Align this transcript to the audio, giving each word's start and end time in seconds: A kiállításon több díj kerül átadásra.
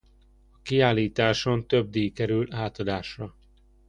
A 0.51 0.59
kiállításon 0.61 1.67
több 1.67 1.89
díj 1.89 2.09
kerül 2.09 2.47
átadásra. 2.53 3.35